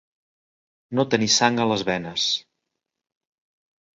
[0.99, 2.25] No tenir sang a les venes.